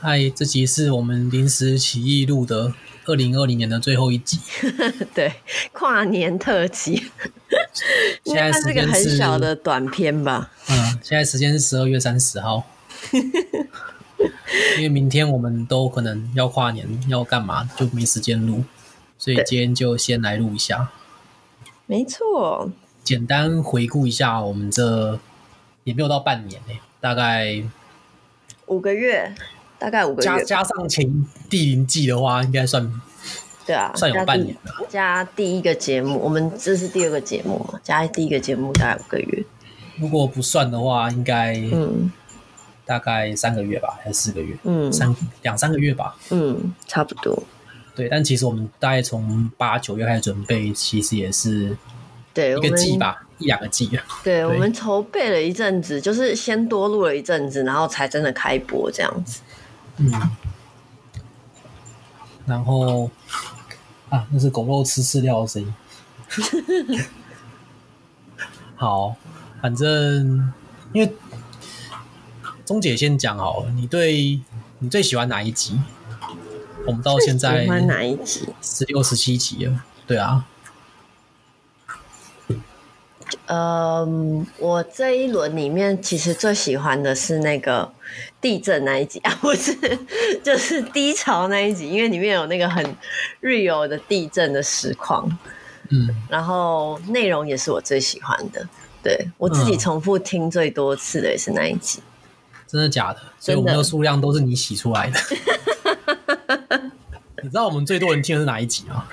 [0.00, 2.72] 嗨，这集是我们临时起意录的
[3.06, 4.38] 二零二零年的最后一集，
[5.12, 5.32] 对，
[5.72, 7.10] 跨年特辑。
[8.24, 10.52] 现在是个很小的短片吧？
[10.70, 12.62] 嗯，现在时间是十二月三十号，
[14.76, 18.62] 因为明天我们都可能要跨年，要干嘛就没时间录，
[19.18, 20.92] 所以今天就先来录一下。
[21.86, 22.70] 没错，
[23.02, 25.18] 简单回顾一下，我们这
[25.82, 27.64] 也没有到半年呢，大概
[28.66, 29.34] 五个月，
[29.78, 32.90] 大概五个月，加加上前第零季的话，应该算。
[33.64, 34.86] 对啊，算有半年了。
[34.88, 37.78] 加第一个节目，我们这是第二个节目嘛？
[37.84, 39.44] 加第一个节目大概五个月。
[39.98, 42.10] 如果不算的话，应该嗯，
[42.86, 44.56] 大概三个月吧，还是四个月？
[44.62, 46.16] 嗯，三两三个月吧。
[46.30, 47.42] 嗯，差不多。
[47.94, 51.76] 对，但其实我们大概从八九月开始准备，其实也是
[52.32, 53.86] 对一个季吧，一两个季。
[53.88, 59.42] 对，对我们筹备了一阵子，就是先多录了一阵子，然后才真的开播这样子。
[59.98, 60.30] 嗯，
[62.46, 63.10] 然后。
[64.10, 65.74] 啊，那是狗肉吃饲料的声音。
[68.74, 69.14] 好，
[69.60, 70.50] 反正
[70.94, 71.14] 因为
[72.64, 74.40] 钟姐先讲好了，你对
[74.78, 75.78] 你最喜欢哪一集？
[76.86, 78.48] 我们到现在喜欢哪一集？
[78.62, 80.46] 十六、十七集了，对啊。
[83.46, 87.90] 嗯，我这一轮里面其实最喜欢的是那个
[88.40, 89.74] 地震那一集 啊，不是，
[90.44, 92.84] 就是低潮那一集，因为里面有那个很
[93.40, 95.28] real 的地震的实况，
[95.90, 98.66] 嗯，然后内容也是我最喜欢的，
[99.02, 102.00] 对，我自己重复听最多次的也是那一集。
[102.00, 102.04] 嗯，
[102.66, 103.20] 真的假的？
[103.40, 105.18] 所以我们的数量都是你洗出来的。
[107.40, 109.06] 你知道我们最多人听的是哪一集吗？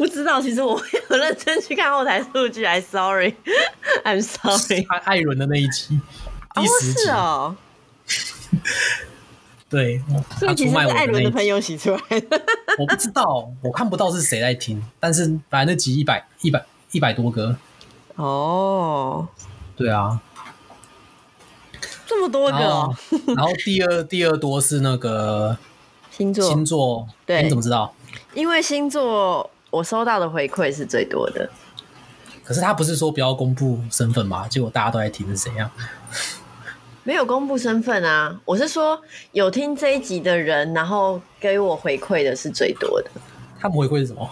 [0.00, 2.64] 不知道，其实我有认真去看后台数据。
[2.64, 4.86] I'm sorry，I'm sorry。
[5.04, 6.00] 艾伦的那一集，
[6.54, 7.54] 第十集哦。
[9.68, 10.02] 对，
[10.38, 12.42] 所以其实是艾伦的朋友洗出来的。
[12.78, 17.54] 我不知道，我看不到是谁在听，但是反正那集一百一百一百多个。
[18.16, 19.28] 哦，
[19.76, 20.18] 对啊，
[22.06, 22.58] 这么多个。
[23.34, 25.58] 然后第二 第二多是那个
[26.10, 27.94] 星座星座，对，你怎么知道？
[28.32, 29.50] 因为星座。
[29.70, 31.48] 我收到的回馈是最多的，
[32.44, 34.46] 可是他不是说不要公布身份吗？
[34.48, 35.70] 结果大家都在听是怎样？
[37.02, 38.38] 没有公布身份啊！
[38.44, 39.00] 我是说
[39.32, 43.10] 有听这一集的人，然后给我回馈的是最多的。
[43.58, 44.28] 他们回馈是什么？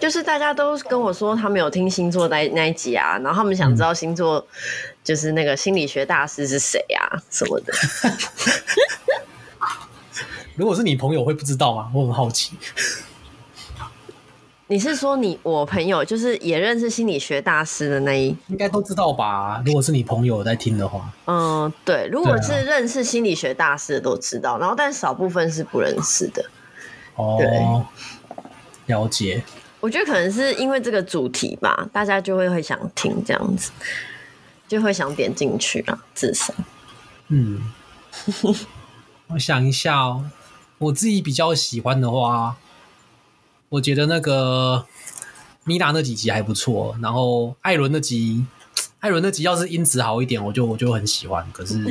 [0.00, 4.44] 就是大家都跟我说他们有听星座那那一集啊，然后他们想知道星座
[5.02, 7.72] 就是那个心理学大师是谁啊什么的。
[10.56, 11.90] 如果是你朋友会不知道吗？
[11.92, 12.56] 我很好奇。
[14.70, 19.62] 你是说你我朋友就是也认识心理学大师的那一，应该都知道吧？
[19.64, 26.44] 如果是你朋友在听的话，嗯，对，如果是认识心理学大师的都知道，然后但少部分是不认识的。
[27.14, 27.82] 哦，
[28.84, 29.42] 了解。
[29.80, 33.70] 我觉得可能是因为这个主题吧，大家就会会想听这样子，
[34.68, 36.52] 就会想点进去啊，至少。
[37.28, 37.72] 嗯，
[39.28, 40.26] 我想一下哦，
[40.76, 42.58] 我自己比较喜欢的话。
[43.70, 44.86] 我觉得那个
[45.64, 48.46] 米娜那几集还不错，然后艾伦那集，
[49.00, 51.46] 艾伦那集要是音质好一点，我就我就很喜欢。
[51.52, 51.84] 可是，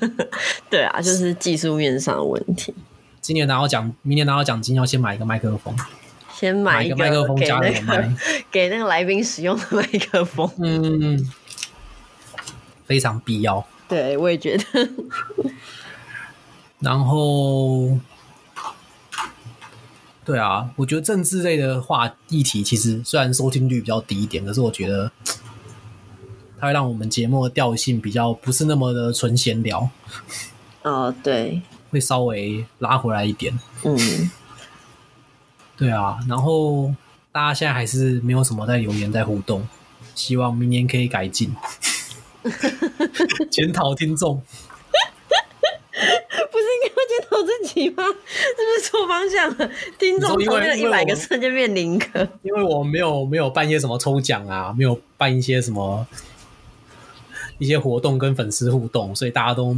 [0.68, 2.74] 对啊，就是技术面上的问题。
[3.22, 5.74] 今年拿到奖，明年拿到奖金要先买一个麦克风，
[6.34, 8.12] 先买一个麦克风加那个
[8.50, 10.50] 给那个来宾使用的麦克风。
[10.58, 11.26] 嗯，
[12.84, 13.66] 非常必要。
[13.88, 14.64] 对，我也觉得。
[16.80, 17.98] 然后。
[20.24, 25.12] 对啊，我觉得政治类的话议题其实虽然收听率比较低一点，可是我觉得
[26.58, 29.90] 它会让我们节目的调性比较不是那么的纯闲聊。
[30.82, 33.58] 哦，对，会稍微拉回来一点。
[33.82, 34.30] 嗯，
[35.76, 36.94] 对啊，然后
[37.30, 39.68] 大家现在还是没有什么在留言在互动，
[40.14, 41.54] 希望明年可以改进，
[43.50, 44.40] 检讨听众。
[47.44, 48.02] 自己吗？
[48.26, 49.70] 是不是错方向了？
[49.98, 56.06] 听众从那一百个瞬间变零个，因为我没有没有办一些什么抽奖啊，没有办一些什么
[57.58, 59.76] 一些活动跟粉丝互动，所以大家都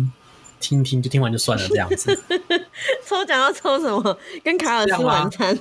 [0.61, 2.19] 听听就听完就算了这样子。
[3.07, 4.19] 抽奖要抽什么？
[4.45, 5.59] 跟卡尔吃晚餐？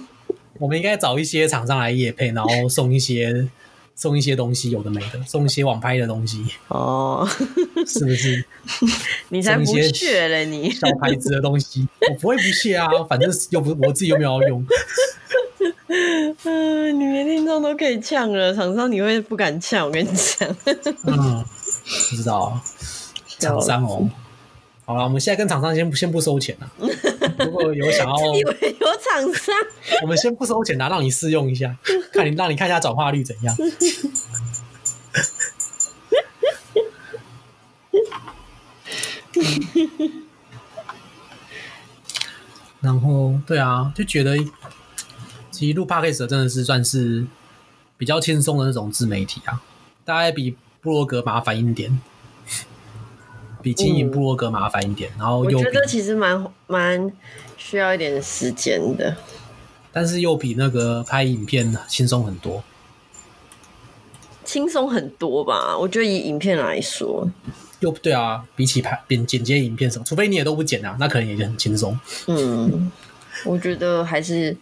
[0.60, 3.48] 我们应该找一些厂商来夜配，然后送一些。
[3.96, 7.28] 送一些东西，有的没的，送一些网拍的东西哦，
[7.88, 8.44] 是不是？
[9.30, 10.46] 你才不屑嘞！
[10.46, 14.66] 你小牌子的东西，我不会不屑啊，反正又不是我自己又没有要用。
[15.88, 19.86] 嗯，你连听众都可以呛了，厂商你会不敢呛？
[19.86, 20.56] 我跟你讲，
[21.06, 21.44] 嗯，
[22.10, 22.60] 不知道
[23.40, 24.10] 厂商哦。
[24.86, 26.70] 好了，我们现在跟厂商先先不收钱了。
[27.40, 29.56] 如果有想要， 以为有厂商，
[30.04, 31.76] 我们先不收钱，拿让你试用一下，
[32.14, 33.56] 看你让你看一下转化率怎样。
[42.82, 44.38] 然后，对啊，就觉得
[45.52, 47.26] 其实录 Podcast 真的是算是
[47.98, 49.62] 比较轻松的那种自媒体啊，
[50.06, 52.00] 大概比布洛格麻烦一点。
[53.66, 57.12] 比经营部落格麻烦一点，嗯、然后又我觉得其实蛮蛮
[57.58, 59.18] 需要一点时间的，
[59.92, 62.64] 但是又比那个拍影片轻松很多，
[64.44, 65.76] 轻松很多吧？
[65.76, 67.28] 我觉得以影片来说，
[67.80, 72.00] 又对啊，比起拍剪剪接影片什么，除非你也都不剪啊，那可能也就很轻松。
[72.28, 72.92] 嗯，
[73.46, 74.56] 我觉得还是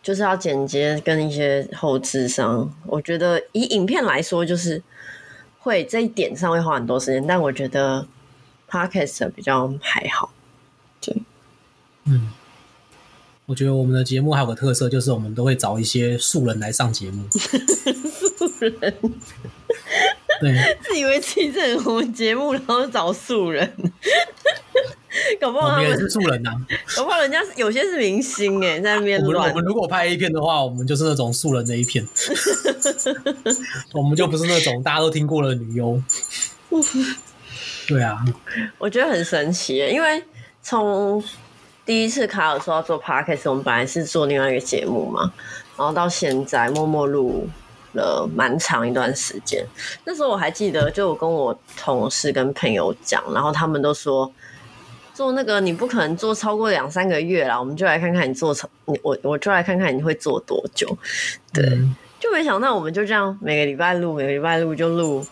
[0.00, 4.80] 就是要剪接跟一些后制上，我觉得以影片来说，就是
[5.58, 8.06] 会这一点上会花很多时间，但我觉得。
[8.70, 10.30] Podcast 比较还好，
[11.00, 11.16] 对，
[12.04, 12.32] 嗯，
[13.46, 17.24] 我觉得我们的节目还有个特色，就是我们都会找一些素人来上节目。
[17.32, 18.94] 素人，
[20.40, 23.72] 对，自以为自己是我们节目，然后找素人，
[25.40, 26.56] 搞不好他们也是素人呐、啊，
[26.96, 29.48] 搞不好人家有些是明星哎，在那边乱。
[29.50, 32.06] 我们如果拍 A 片的话，我们就是那种素人的一片，
[33.94, 36.02] 我们就不是那种大家都听过的女优。
[37.88, 38.22] 对啊，
[38.76, 40.22] 我觉得很神奇，因为
[40.60, 41.24] 从
[41.86, 45.32] 第一次卡尔说要做 podcast，我们本来是做另外一个节目嘛，
[45.74, 47.48] 然后到现在默默录
[47.94, 49.64] 了蛮长一段时间。
[50.04, 54.30] 那时候我还记得，就我跟我同事跟朋友讲，然后他们都说
[55.14, 60.86] 做那个你不可能做超过两三个月啦，我们就来看看你做成，我我就来看看你会做多久。
[61.54, 65.24] 对，嗯、就没想到我们就这样每个礼拜录，每个礼拜录就录。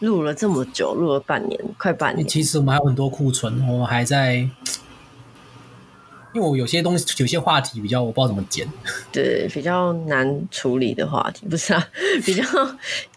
[0.00, 2.28] 录了这么久，录了半年，快半年。
[2.28, 4.50] 其实我们还有很多库存，我们还在，因
[6.34, 8.68] 为我有些东西，有些话题比较我不知道怎么剪。
[9.10, 11.88] 对，比较难处理的话题，不是啊，
[12.26, 12.44] 比较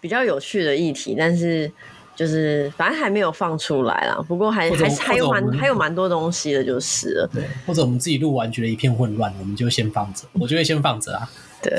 [0.00, 1.70] 比较有趣的议题，但是
[2.16, 4.16] 就是反正还没有放出来啦。
[4.26, 7.30] 不过还还还有蛮还有蛮多东西的，就是了。
[7.30, 10.24] 对，或者我们自己录完觉得一片混乱，我们就先放着。
[10.32, 11.30] 我就会先放着啊。
[11.62, 11.78] 对，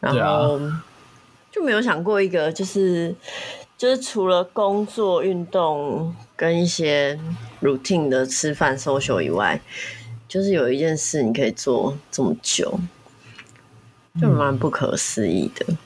[0.00, 0.58] 然后
[1.52, 3.14] 就没有想过一个就是。
[3.76, 7.18] 就是除了工作、运动跟一些
[7.60, 9.60] routine 的吃饭、social 以外，
[10.28, 12.78] 就是有一件事你可以做这么久，
[14.20, 15.66] 就蛮不可思议的。
[15.68, 15.78] 嗯。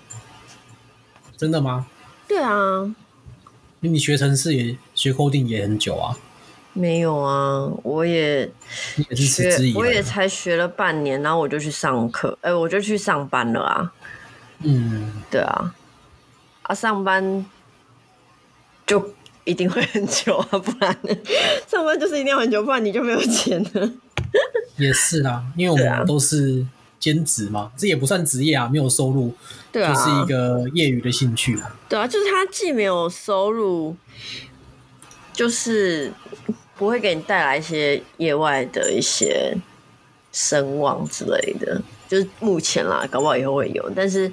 [1.37, 1.87] 真的吗？
[2.29, 2.83] 对啊，
[3.81, 6.17] 因为你学程式也学 coding 也很久啊。
[6.75, 8.49] 没有啊，我也
[9.17, 13.93] 学，我也才学了半年，然后我就去上课，哎、欸，我就去上班了啊。
[14.61, 15.75] 嗯，对啊，
[16.63, 17.45] 啊，上班。
[18.89, 19.15] 就
[19.45, 20.99] 一定会很久啊，不然
[21.67, 23.93] 上班就是一定要很久，不然你就没有钱了。
[24.77, 26.67] 也是啦，因为我们都是
[26.99, 29.35] 兼职嘛，啊、这也不算职业啊，没有收入，
[29.71, 31.77] 对啊，就是一个业余的兴趣啊。
[31.89, 33.95] 对啊，就是他既没有收入，
[35.33, 36.11] 就是
[36.77, 39.55] 不会给你带来一些业外的一些
[40.33, 44.33] 声望之类的，就是目前啦，搞不好以后会有，但是。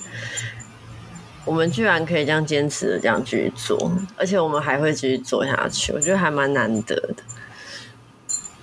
[1.45, 7.17] 我们居然可以这样坚持的这样继续做，而且我们还会继续做下去，我觉得还蛮难得的。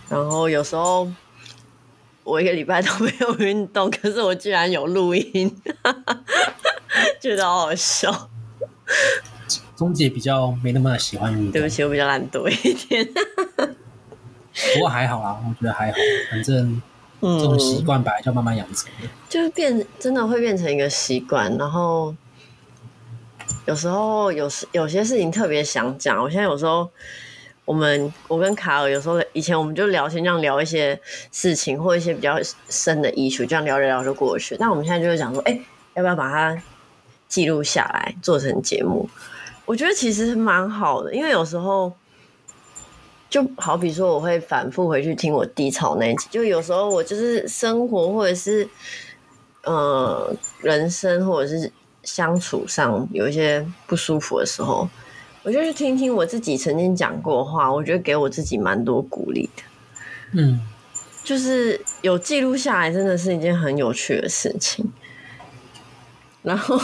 [0.09, 1.09] 然后有时候
[2.25, 5.57] 我一个礼拜都没有运动，可是我居然有录音，
[7.23, 8.29] 觉得好好笑。
[9.77, 13.09] 钟姐比较没那么喜欢运动，对不起，我比较懒惰一点。
[13.65, 15.99] 不过还好啦，我觉得还好，
[16.31, 16.83] 反正
[17.21, 22.13] 这种习惯本来就要慢慢养成的，就变真的会变成一个习惯，然后。
[23.65, 26.91] 有时候有时有些事情特别想讲，我现在有时候
[27.65, 31.01] 我们我跟卡尔有时候以前我们就聊天这样聊一些
[31.31, 32.37] 事情或一些比较
[32.69, 34.57] 深的议题，这样聊着聊就过去。
[34.59, 35.61] 但我们现在就会讲说，哎、
[35.95, 36.61] 要不要把它
[37.29, 39.09] 记录下来做成节目？
[39.65, 41.93] 我觉得其实蛮好的，因为有时候
[43.31, 48.69] 就好比说我会反复回去听我低潮那一集，就有时候我就是生活或者是
[49.63, 51.71] 呃人生或者是。
[52.03, 54.89] 相处上有一些不舒服的时候，
[55.43, 59.63] 我就去听听我自己曾经讲过的话，我觉得给我自己蛮多鼓励的。
[60.33, 60.61] 嗯，
[61.23, 64.93] 就是有记录下来，真的是一件很有趣的事情。
[66.43, 66.77] 然后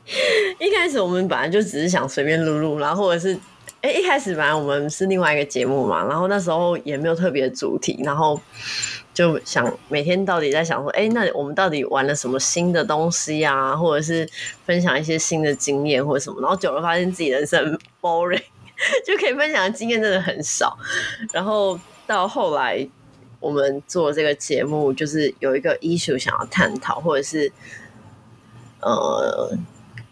[0.60, 3.34] 一开始我们本来就只是想随便录录，然后或者是
[3.80, 8.40] 哎、欸、一开始本来我们是另外一个节目嘛，然后那时候也没有特别的主题，然后。
[9.18, 13.74] 就想每天到底在想说，哎、那我们到底玩了什么新的东西啊？
[13.74, 14.24] 或者是
[14.64, 16.40] 分享一些新的经验或者什么？
[16.40, 18.40] 然后久了发现自己人生 boring，
[19.04, 20.78] 就可以分享的经验真的很少。
[21.32, 22.88] 然后到后来
[23.40, 27.50] 我们做这个节目，就是有一个 issue 想要探讨，或者是
[28.80, 29.50] 呃，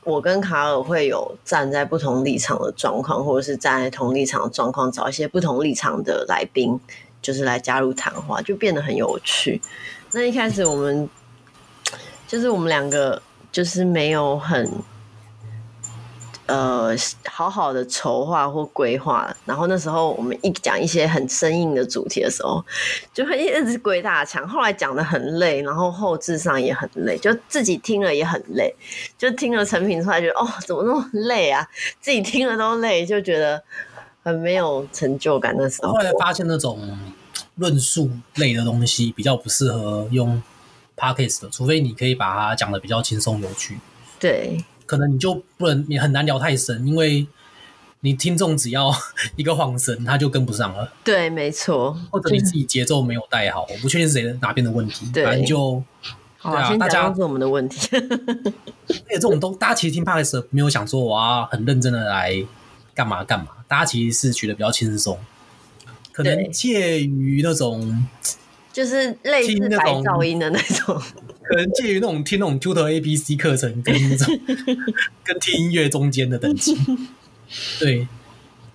[0.03, 6.81] 我跟卡尔会有站在不同立场的状况，或者是站在同立场的状况，找一些不同立场的来宾，
[7.27, 9.61] 就是来加入谈话，就变得很有趣。
[10.13, 11.09] 那一开始我们
[12.29, 14.71] 就是我们两个就是没有很。
[16.49, 22.65] 呃，好好的筹划或规划，然后那时候我们一讲一些很生硬的主题的时候，
[23.13, 24.47] 就会一直鬼打墙。
[24.47, 28.73] 后来讲得很累，然后后置上也很累，就自己听了也很累，
[29.19, 31.67] 就听了成品出来，觉得哦，怎么那么累啊？
[32.01, 33.61] 自己听了都累，就觉得
[34.23, 35.95] 很没有成就感的时候。
[35.95, 36.79] 后来发现那种
[37.57, 40.43] 论述类的东西比较不适合用
[40.97, 43.79] podcast 的，除非你可以把它讲的比较轻松有趣。
[44.19, 44.65] 对。
[44.87, 47.27] 可能你就不能，你很难聊太深，因为
[48.03, 48.95] 你听众只要
[49.35, 50.93] 一个晃神，他就跟不上了。
[51.03, 51.99] 对，没错。
[52.09, 55.11] 或者你自己节奏没有带好，我不确定是谁哪边的问题。
[55.13, 55.83] 对，反正就
[56.41, 57.89] 对啊，大家是我们的问题。
[57.97, 58.01] 而
[59.11, 62.47] 且这种东，大家其实听 Podcast 没有想说我要很认真的来
[62.95, 65.19] 干嘛干嘛，大家其实是觉得比较轻松，
[66.17, 68.07] 可能介于那种
[68.73, 70.99] 就是类似白噪音的那种。
[71.49, 74.41] 可能介于那种听那种 Tutor ABC 课程跟那种
[75.23, 76.75] 跟听音乐中间的等级，
[77.79, 78.09] 对，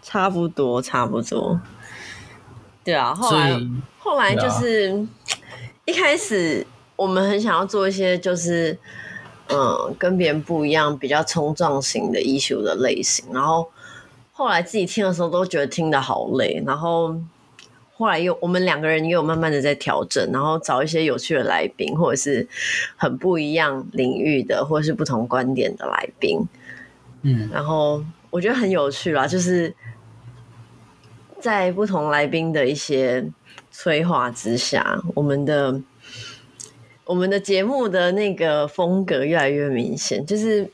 [0.04, 1.60] 差不多，差不多。
[2.84, 3.60] 对啊，后来
[3.98, 5.08] 后来就是、啊、
[5.86, 8.78] 一开始我们很想要做一些就是
[9.50, 13.70] 嗯跟别人不一样、比较冲撞型的 issue 的类型，然后
[14.42, 17.16] 后来自己听的时候都觉得听得好累，然后。
[17.94, 22.48] 后来又我们两个人也有慢慢的在调整，然后找一些有趣的来宾，或者是
[22.96, 26.40] 很不一样领域的，或者是不同观点的来宾。
[27.22, 29.72] 嗯，然后我觉得很有趣啦，就是
[31.40, 33.24] 在不同来宾的一些
[33.70, 35.80] 催化之下，我们的
[37.06, 40.68] 我们的节目的那个风格越来越明显，就是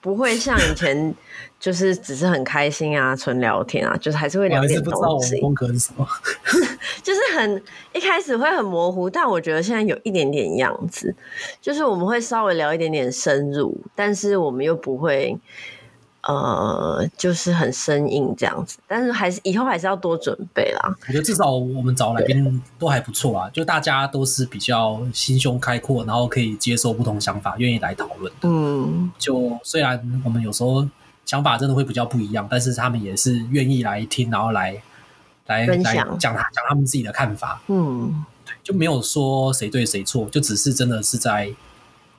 [0.00, 1.14] 不会像以前。
[1.60, 4.84] 就是只是很开心啊，纯聊天啊，就是还是会聊点东西。
[4.84, 6.06] 不知道我们风格是什么，
[7.02, 11.12] 就是很一开始会很模糊，但我觉得现在有一点点样子，
[11.60, 15.36] 就是我们会稍微聊一点点深入，但是我们又不会
[16.22, 18.78] 呃，就是很生硬这样子。
[18.86, 20.96] 但是还是以后还是要多准备啦。
[21.06, 28.32] 我觉得至少我们找来宾都还不错啊，就大家都是比较心胸开阔，然后可以接受不同想法，愿意来讨论。
[28.42, 30.88] 嗯，就虽然我们有时候。
[31.28, 34.82] 想法真的会比较不一样，但是他们也是愿意来听，然后来
[35.44, 36.34] 来来讲讲
[36.66, 37.60] 他们自己的看法。
[37.66, 41.52] 嗯，对，就没有说谁对谁错，就只是真的是在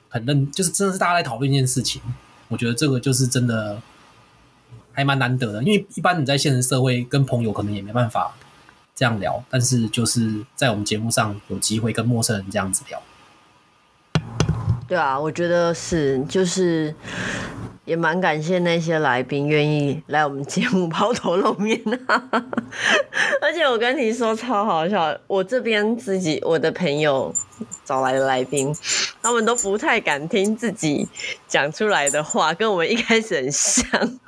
[0.08, 2.00] 很认，就是真的是大家在讨论一件事情。
[2.50, 3.80] 我觉得这个就是真的
[4.92, 8.34] 还蛮难得的，因为一般你在现实社会跟朋友可能也没办法
[8.94, 13.02] 这样聊，但是就是在我们节目上有机会跟陌生人这样子聊。
[14.86, 16.94] 对啊，我觉得是，就是。
[17.84, 22.22] 也蛮感谢那些来宾愿意来我们节目抛头露面啊！
[23.42, 27.34] 而且我跟你说超好笑，我这边自己我的朋友
[27.84, 28.74] 找来的来宾，
[29.22, 31.08] 他们都不太敢听自己
[31.48, 34.18] 讲出来的话，跟我们一开始很像。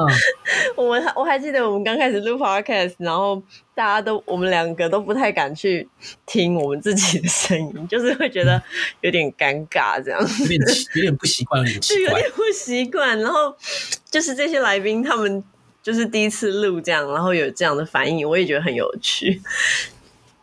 [0.00, 0.06] 嗯，
[0.76, 3.42] 我我还记得我们刚开始录 podcast，然后
[3.74, 5.86] 大家都我们两个都不太敢去
[6.24, 8.62] 听我们自己的声音，就是会觉得
[9.02, 10.60] 有点尴尬，这样子，有点
[10.94, 13.18] 有点不习惯，有点不习惯。
[13.20, 13.54] 然后
[14.10, 15.44] 就是这些来宾，他们
[15.82, 19.42] 就是第一次录这样，然后有这样的反应，我也觉得很有趣。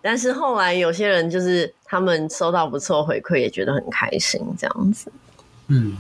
[0.02, 5.12] 但是后来有些人就是他们收到不错回馈，也觉得很开心，这样子。
[5.68, 5.98] 嗯。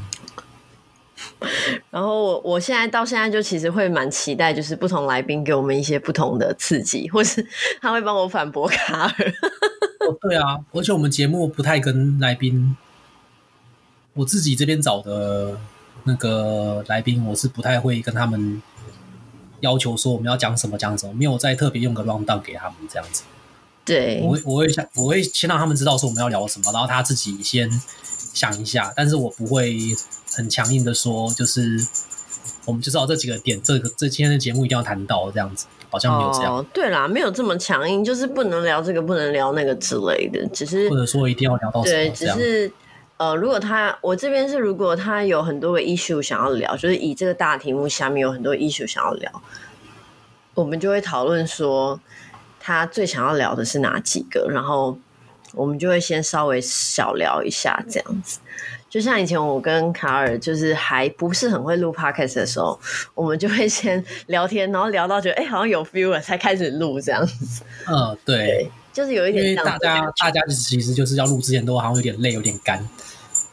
[1.91, 7.45] 然后我我现在到现在就其实会蛮期待，就是不同来宾给我们一些不同的刺激，或是
[7.79, 9.33] 他会帮我反驳卡尔。
[10.07, 12.75] 哦，对啊，而且我们节目不太跟来宾，
[14.13, 15.57] 我自己这边找的
[16.05, 18.61] 那个来宾，我是不太会跟他们
[19.59, 23.23] 要求说我们要讲什么讲什么，没有再特别用个 rundown 给他们这样子。
[23.85, 27.69] 对，我会我会想我会先让他们知道说我们要聊什么，然后他自己先
[28.33, 29.77] 想一下，但是我不会。
[30.37, 31.83] 很强硬的说，就是
[32.65, 36.55] 我们就知道这几个点，这个这今天的节目一定要谈到这样子，好像没有这样。
[36.55, 42.71] 哦，对啦，没有这么强硬，就是不能聊这个，不能聊那个之类的，只是或者说一定要聊到对，只是
[43.17, 49.41] 呃，如果他我这边是如果他有很多个 issue 想要聊，就是以这个大题目下面有很多 issue 想要聊，
[50.53, 51.99] 我们就会讨论说
[52.59, 54.99] 他最想要聊的是哪几个，然后
[55.53, 58.39] 我们就会先稍微小聊一下这样子。
[58.97, 62.79] 就像以前我跟卡尔就是还不是很会录 podcast 的时候，
[63.13, 67.63] 我们就会先聊天，然后聊到觉得哎、欸、好像有 feel 了，才开始录这样子。
[67.85, 72.83] 嗯，对，对，就是有一点，因为大家大家其实就是要录之前都好像有点累，有点干。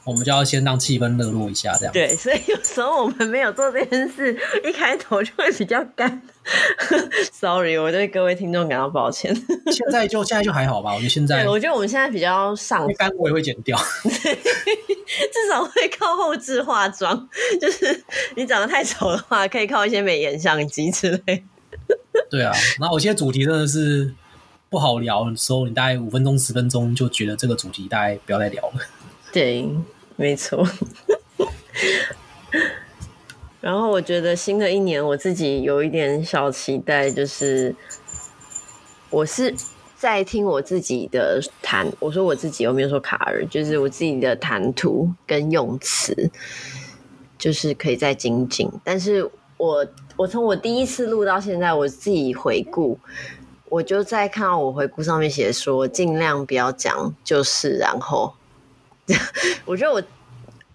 [0.05, 1.93] 我们就要先让气氛热络一下，这样。
[1.93, 4.35] 对，所以有时候我们没有做这件事，
[4.65, 6.23] 一开头就会比较干。
[7.33, 9.35] Sorry，我对各位听众感到抱歉。
[9.73, 10.93] 现在就现在就还好吧？
[10.95, 12.89] 我觉得现在，我觉得我们现在比较上。
[12.89, 17.29] 一般我也会剪掉， 至少会靠后置化妆。
[17.61, 18.05] 就是
[18.37, 21.45] 你长得太丑的话，可以靠一些美颜相机之类。
[22.31, 24.15] 对啊，然后有些主题真的是
[24.69, 28.75] 不好聊的时候，你大概五分钟、十分钟就觉得这个主题大概不要再聊了。
[29.33, 29.69] 对。
[30.17, 30.65] 没错，
[33.65, 37.75] 然后我觉得新的一年我自己有一点小期待，就是
[39.09, 39.55] 我是
[39.97, 46.31] 在听我自己的谈，我说我自己有没有说卡尔，就是我自己的谈吐跟用词，
[47.39, 48.71] 就是可以再精进。
[48.85, 49.87] 但是我
[50.19, 52.99] 我从我第一次录到现在，我自己回顾，
[53.71, 58.35] 我就在看到我回顾上面写说，尽量不要讲就是然后。
[59.65, 60.03] 我觉得我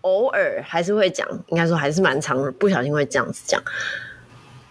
[0.02, 3.62] 偶尔还是会讲，应该说还是蛮常不小心会这样子讲。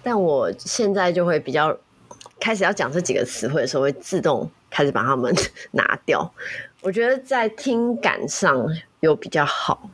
[0.02, 1.76] 但我现在就会比较
[2.40, 5.34] 开始要讲这几个词汇的时候，会自动开始把它们
[5.72, 6.32] 拿掉。
[6.80, 8.66] 我觉得在听感上
[9.00, 9.90] 有比较好。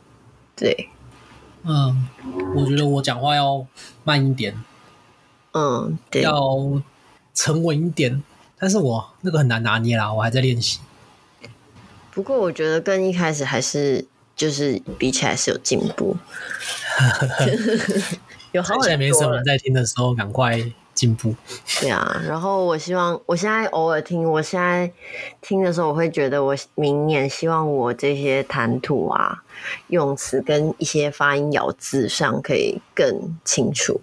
[0.55, 0.89] 对，
[1.63, 2.07] 嗯，
[2.55, 3.65] 我觉得我讲话要
[4.03, 4.63] 慢一点，
[5.53, 6.81] 嗯，对，要
[7.33, 8.23] 沉稳一点。
[8.57, 10.79] 但是我那个很难拿捏啦，我还在练习。
[12.11, 16.15] 不过我觉得跟一开始还是就是比起来是有进步，
[18.51, 18.73] 有好。
[18.81, 20.61] 现在没什么人在听的时候，赶快
[20.93, 21.33] 进步。
[21.81, 24.91] 对啊，然后我希望我现在偶尔听，我现在
[25.41, 29.43] 听的时候，我会觉得我明年希望我这些谈吐啊、
[29.87, 33.99] 用词跟一些发音咬字上可以更清楚，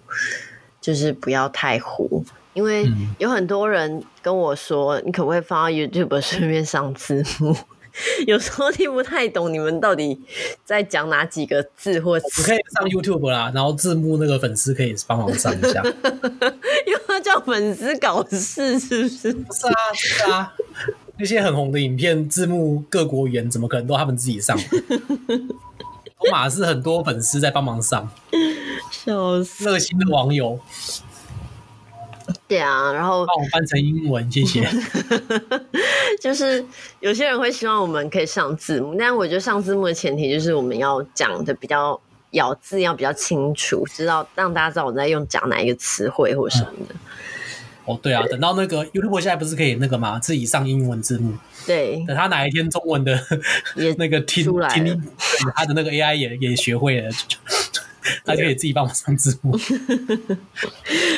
[0.81, 2.23] 就是不要太糊。
[2.53, 2.87] 因为
[3.17, 7.55] 有很多人跟我说，你可不可以放到 YouTube 顺便上字幕？
[8.25, 10.19] 有时候听不太懂你们到底
[10.65, 15.83] 在讲哪几个字，或者你可以上 YouTube 啦，然后字幕那个粉丝可以帮忙上一下。
[16.85, 19.31] 又要叫粉丝搞事是不是？
[19.31, 20.53] 是啊，是啊，
[21.17, 24.57] 那些很红的影片字幕各国语言怎么可能都他们自己上？
[26.19, 28.09] 我马是很多粉丝在帮忙上，
[28.89, 30.59] 笑死，热心的网友。
[32.47, 34.67] 对啊，然后帮我翻成英文，谢谢。
[36.21, 36.63] 就是
[36.99, 41.99] 有些人会希望我们可以上字幕，但我觉得上字幕的前提就是我们要讲的比较
[42.31, 46.95] 咬字要比较清楚，知道让大家知道我在用讲哪一个词汇或什么的。
[47.85, 50.17] 哦，对啊，等到那个 YouTube 现在不是可以那个吗？
[50.17, 51.33] 自己上英文字幕。
[51.65, 53.19] 对，等他哪一天中文的
[53.97, 55.03] 那个听听
[55.53, 57.09] 他的那个 AI 也也学会了。
[58.25, 59.57] 他就可以自己帮我上字幕，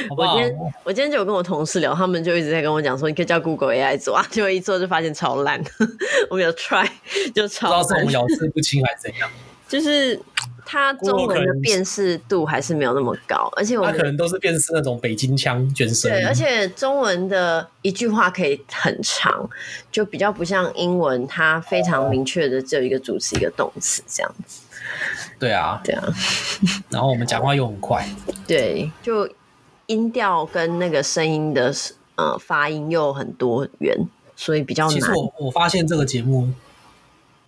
[0.09, 0.35] 好不好？
[0.35, 5.63] 我今天我今天就有跟我同事聊，他们就一直在跟我讲说，你可以叫 Google AI 做啊，结果一做就发现超烂。
[6.29, 6.87] 我们有 try
[7.33, 9.29] 就超烂，不知道是我们咬字不清还是怎样。
[9.67, 10.17] 就是
[10.63, 16.07] 它中文的辨识度还是没有那么高，而且我他可能都是辨识那种北京腔卷舌。
[16.07, 19.49] 对，而且中文的一句话可以很长，
[19.91, 24.61] 就比较不像英文，它非常明确的只有一个主词一个动词这样子。
[25.39, 26.03] 对啊，对啊，
[26.89, 28.07] 然后我们讲话又很快，
[28.47, 29.29] 对，就
[29.87, 31.73] 音调跟那个声音的
[32.15, 33.97] 呃发音又很多元，
[34.35, 34.93] 所以比较难。
[34.93, 36.49] 其实我我发现这个节目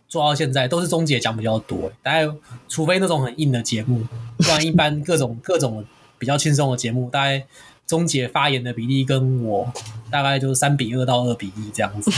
[0.08, 2.30] 做到现在都是中姐讲比较多，大概
[2.68, 4.06] 除非那种很硬的节目，
[4.38, 5.84] 不然一般各种各种
[6.20, 7.46] 比较轻松的节目，大概
[7.86, 9.72] 中姐发言的比例跟我
[10.12, 12.12] 大概就是三比二到二比一这样子。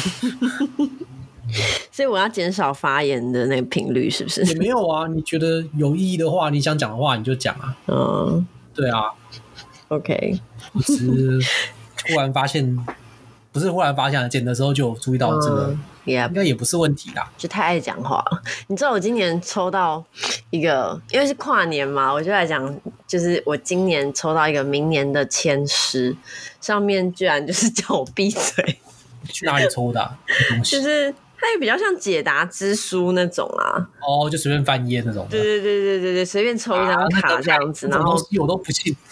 [1.91, 4.43] 所以我要减少发言的那个频率，是不是？
[4.43, 7.75] 也没有啊，你觉得有意义的话，你想讲的话你就讲啊。
[7.87, 9.03] 嗯， 对啊。
[9.89, 10.39] OK。
[10.73, 11.39] 我只是
[11.95, 12.77] 突然发现，
[13.51, 17.27] 不是忽然发现，剪的时候就有注意到这个，应该也不是问题啦。
[17.37, 18.41] 就太爱讲话了。
[18.67, 20.03] 你知道我今年抽到
[20.51, 26.15] 一个，因为是跨年嘛，我就来讲，就是我今年抽到一个明年的签诗，
[26.61, 28.77] 上面居然就是叫我闭嘴。
[29.27, 30.17] 去哪里抽的、啊？
[30.63, 31.13] 就是。
[31.41, 35.25] 它也比较像解答之书那种啊，哦，就随便翻页那种。
[35.29, 38.95] 对对对对对对，随便抽一张卡这样子，啊、然后我都不信。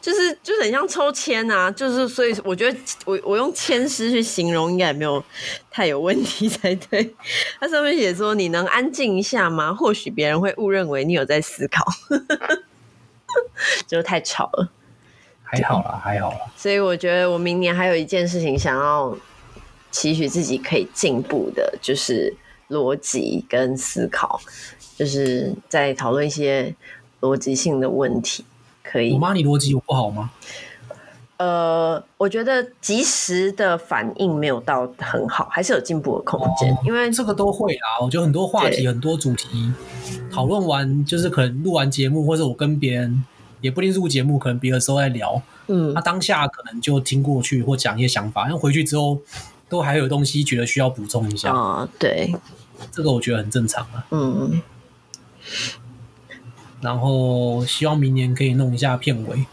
[0.00, 5.22] 就是就是很像抽签啊，就是所以我觉得我我用签诗去形容应该也没有
[5.70, 7.14] 太有问题才对。
[7.60, 9.74] 它上面写说，你能安静一下吗？
[9.74, 11.84] 或许别人会误认为你有在思考，
[13.86, 14.70] 就是太吵了。
[15.42, 16.38] 还好啦，还好啦。
[16.56, 19.14] 所以我觉得我明年还有一件事情想要。
[19.90, 22.34] 期许自己可以进步的，就是
[22.68, 24.40] 逻辑跟思考，
[24.96, 26.74] 就是在讨论一些
[27.20, 28.44] 逻辑性的问题。
[28.82, 29.12] 可以？
[29.12, 30.30] 我妈，你逻辑有不好吗？
[31.36, 36.70] 呃，我觉得及时的反应没有到很好，还是有进步的空间。
[36.70, 39.72] 哦、因为这个都会啊，我觉得很多话题、很多主题
[40.30, 43.24] 讨论完，就是可能录完节目，或者我跟别人
[43.62, 49.18] 也不一定录节目，可能别的时候在聊，嗯，他当下可能就听过去或讲一些想法，因为回去之后
[49.70, 51.88] 都还有东西觉得需要补充一下啊、哦。
[51.98, 52.34] 对，
[52.92, 54.06] 这个我觉得很正常啊。
[54.10, 54.60] 嗯，
[56.82, 59.46] 然后希望明年可以弄一下片尾，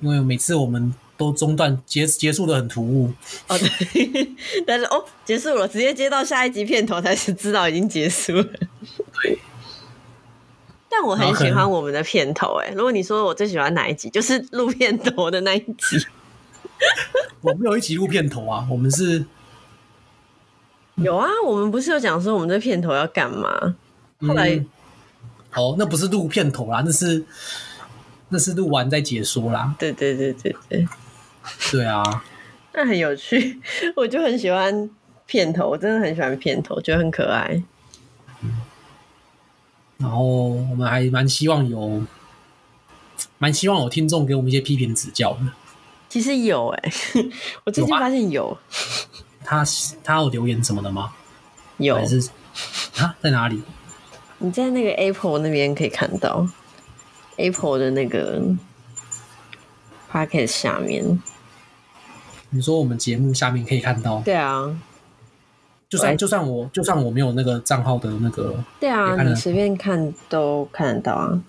[0.00, 0.94] 因为每次我们。
[1.16, 3.08] 都中断结结束的很突兀
[3.46, 4.28] 哦，对，
[4.66, 8.42] 但是哦结束了，直接接到下一集片头才是知道已经结束了。
[9.22, 9.38] 对，
[10.90, 16.04] 但我很喜欢我们的片头哎，如果你说我最喜欢哪一集，就是录片头的那一集。
[17.42, 19.24] 我们有一集录片头啊，我们是
[20.96, 23.74] 有啊，我们不是有讲说我们这片头要干嘛？
[24.20, 24.66] 后来、嗯、
[25.54, 27.24] 哦，那不是录片头啦，那是
[28.28, 29.74] 那是录完再解说啦。
[29.78, 30.88] 对对对对对。
[31.70, 32.02] 对啊，
[32.72, 33.60] 那很有趣，
[33.96, 34.88] 我就很喜欢
[35.26, 37.62] 片头，我真的很喜欢片头，觉得很可爱。
[39.98, 42.02] 然后我们还蛮希望有，
[43.36, 45.40] 蛮希望有听众给我们一些批评指教的。
[46.08, 47.30] 其实有哎、欸，
[47.64, 48.56] 我最近发现有。
[49.44, 49.64] 有他
[50.02, 51.12] 他有留言什么的吗？
[51.76, 52.30] 有还是
[52.98, 53.14] 啊？
[53.20, 53.62] 在哪里？
[54.38, 56.46] 你在那个 Apple 那边可以看到
[57.36, 58.42] Apple 的那个
[60.10, 61.22] Pocket 下面。
[62.50, 64.20] 你说我们节目下面可以看到？
[64.24, 64.78] 对啊，
[65.88, 71.40] 就算就算我就算我没有那个账号的那个，对啊，你随便看都看得到啊。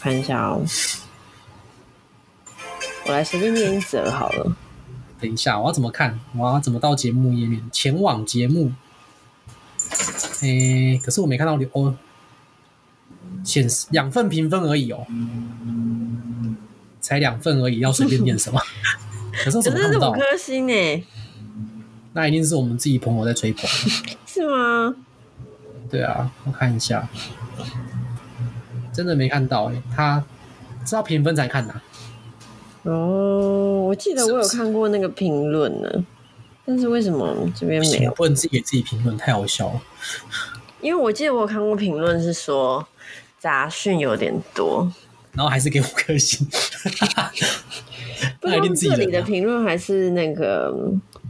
[0.00, 0.62] 看一下哦，
[3.06, 4.56] 我来随便念一则好了。
[5.20, 6.18] 等一下，我要怎么看？
[6.36, 7.62] 我要怎么到节目页面？
[7.70, 8.72] 前往节目。
[10.42, 11.94] 哎、欸，可是我没看到留哦，
[13.44, 15.06] 显示两份评分而已哦，
[17.00, 18.60] 才两份而已，要随便点什么？
[19.44, 20.10] 可是怎么看不到？
[20.10, 21.04] 五颗星诶，
[22.12, 23.68] 那一定是我们自己朋友在吹捧，
[24.26, 24.94] 是吗？
[25.90, 27.08] 对啊，我看一下，
[28.92, 30.24] 真的没看到诶，他
[30.84, 31.82] 知道评分才看的、啊。
[32.82, 36.04] 哦，我记得我有看过那个评论呢，
[36.64, 38.10] 但是为什么这边没有？
[38.12, 39.82] 不能自己给自己评论，太好笑了。
[40.80, 42.86] 因为我记得我有看过评论是说
[43.38, 44.90] 杂讯有点多，
[45.32, 46.46] 然后还是给五颗星。
[48.40, 50.74] 不知道这里的评论还是那个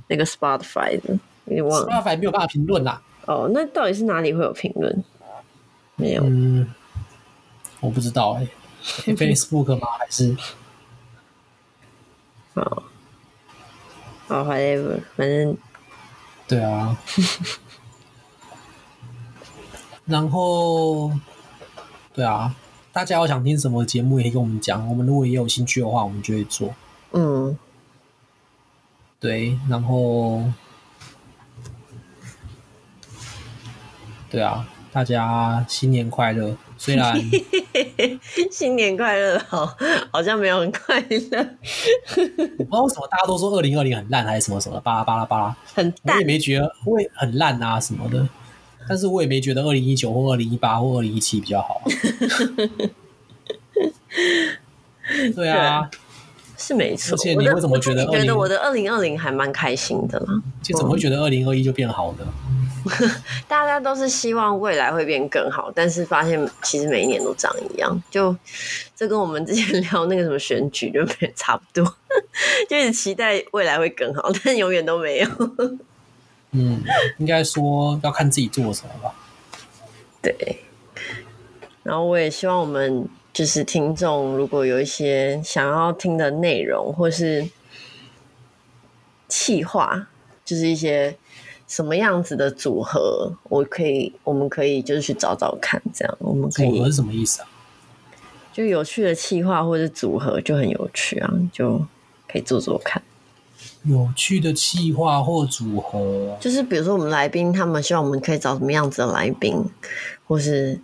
[0.06, 1.88] 那个 Spotify 的，有点忘了。
[1.88, 3.02] Spotify 没有办法评论啦。
[3.26, 5.04] 哦，那到底是哪里会有评论？
[5.96, 6.66] 没有，嗯，
[7.80, 8.48] 我不知道哎、欸。
[9.12, 9.86] Facebook 吗？
[9.98, 10.34] 还是？
[12.54, 12.82] 好，
[14.28, 15.56] 好，whatever，反正。
[16.48, 16.96] 对啊。
[20.06, 21.12] 然后，
[22.12, 22.54] 对啊。
[22.92, 24.88] 大家要想听什么节目，也可以跟我们讲。
[24.88, 26.74] 我们如果也有兴趣的话，我们就会做。
[27.12, 27.56] 嗯，
[29.20, 30.42] 对，然后，
[34.28, 36.56] 对啊，大家新年快乐！
[36.76, 37.14] 虽然
[38.50, 39.76] 新年快乐，好，
[40.10, 41.46] 好像没有很快乐。
[42.58, 48.28] 我不知道为什么大家都说二零二零很烂，还是什么什么，巴拉巴拉巴拉，很淡，我也没觉得会很烂啊什么的。
[48.88, 51.82] 但是我也没觉得二零一九或二零一八或二零一七比较好。
[55.34, 55.88] 对啊，
[56.56, 57.14] 是没错。
[57.14, 58.04] 而且你为什么觉得？
[58.06, 60.42] 我觉得我的二零二零还蛮开心的啦。
[60.62, 62.26] 就怎么会觉得二零二一就变好的？
[63.46, 68.02] 大家都是希望未来会变更好，但是发现其实每一年都长一样。
[68.10, 68.34] 就
[68.96, 71.04] 这跟我们之前聊那个什么选举就
[71.34, 71.96] 差不多，
[72.68, 75.28] 就是期待未来会更好，但永远都没有。
[76.52, 76.82] 嗯，
[77.18, 79.14] 应该说要看自己做什么吧。
[80.22, 80.60] 对。
[81.82, 87.48] 然后我也希望我们就是听众，如果有一些想要听的内容，或是
[89.28, 90.08] 企划，
[90.44, 91.16] 就是一些
[91.70, 96.70] 什么样子的组合，我可以，我们可以就是去找找看，这样我们可以。
[96.70, 97.48] 组合是什么意思啊？
[98.52, 101.78] 就有趣的企划或者组合就很有趣啊，就
[102.26, 103.00] 可以做做看。
[103.84, 109.64] 有趣的企划或组合，就是比如说我们来宾，他们希望我们可以找什么样子的来宾，
[110.26, 110.80] 或是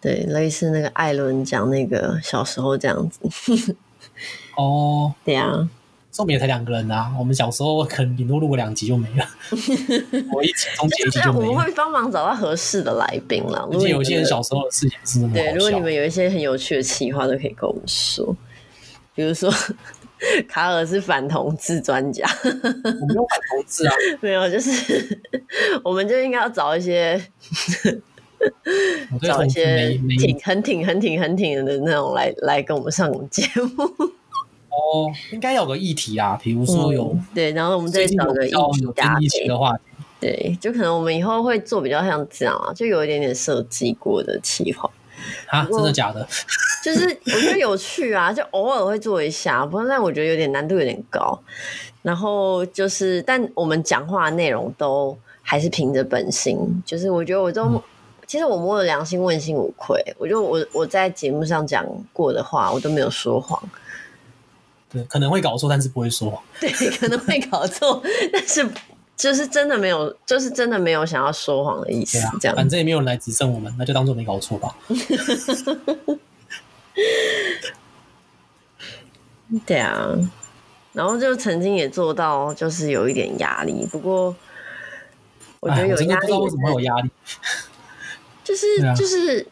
[0.00, 3.76] 对类似那个艾伦讲那个小时候这样子。
[4.56, 5.68] 哦，对啊，
[6.12, 9.26] 说明也才两个人啊，我们小时候可能顶多录个两集就没了。
[10.32, 11.46] 我一集终结一集就没了。
[11.48, 13.66] 我们会帮忙找到合适的来宾啦。
[13.72, 15.26] 而且有些人小时候的事情是。
[15.32, 18.36] 对，如果你们有一些很有趣的企划，都可以跟我们说，
[19.14, 19.52] 比如说。
[20.46, 25.18] 卡尔是反同志专家，我没有反同志啊， 没有，就是
[25.82, 27.18] 我们就应该要找一些，
[29.22, 33.42] 找一些挺很挺很挺很挺的那种来来跟我们上节
[33.78, 34.12] 目。
[34.70, 39.76] 哦，应该有个议题啊，比如说有、嗯、对，然后我们再找个议题搭配的话，
[40.20, 44.90] 对，就可能我们以后会做比较像这样啊，就有一点点设计过的企划
[45.48, 46.26] 啊，真的假的？
[46.82, 51.38] 就是我觉得有趣啊， 就偶尔会做一下，不过但我觉得有点难度有点高。
[52.02, 57.64] 然后就是，但我们讲话的内容都还是凭着本心，就是我觉得我都。
[57.64, 57.82] 嗯
[58.30, 60.00] 其实我摸着良心，问心无愧。
[60.16, 63.60] 我就我我在节目上讲过的话，我都没有说谎。
[64.90, 66.42] 对，可能会搞错，但是不会说谎。
[66.60, 68.68] 对， 可能会搞错，但是
[69.16, 72.18] 就是真的没有，就是真的没有想要说谎的意思。
[72.18, 74.76] 啊、这样，反正也没有人来指证我们，那就当做没搞错吧。
[79.66, 80.10] 对啊，
[80.92, 83.86] 然后就曾经也做到，就是有一点压力。
[83.90, 84.34] 不过
[85.60, 87.10] 我觉得有压力，不知道为什么会有压力。
[88.42, 89.46] 就是就是